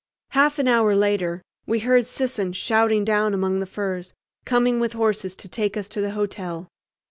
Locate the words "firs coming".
3.67-4.79